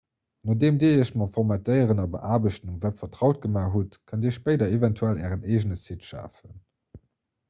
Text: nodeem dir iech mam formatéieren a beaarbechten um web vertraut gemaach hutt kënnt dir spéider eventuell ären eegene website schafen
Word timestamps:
nodeem 0.49 0.77
dir 0.83 0.93
iech 0.99 1.09
mam 1.21 1.27
formatéieren 1.33 1.99
a 2.03 2.05
beaarbechten 2.15 2.71
um 2.75 2.79
web 2.85 2.97
vertraut 3.01 3.39
gemaach 3.43 3.69
hutt 3.75 3.97
kënnt 4.13 4.25
dir 4.27 4.35
spéider 4.39 4.73
eventuell 4.79 5.21
ären 5.29 5.45
eegene 5.51 5.75
website 5.77 6.09
schafen 6.13 6.57